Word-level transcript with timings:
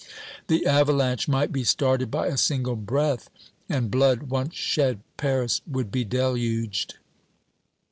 the 0.47 0.65
avalanche 0.65 1.27
might 1.27 1.51
be 1.51 1.63
started 1.63 2.09
by 2.09 2.25
a 2.25 2.35
single 2.35 2.75
breath; 2.75 3.29
and 3.69 3.91
blood 3.91 4.23
once 4.23 4.55
shed, 4.55 5.01
Paris 5.15 5.61
would 5.71 5.91
be 5.91 6.03
deluged! 6.03 6.95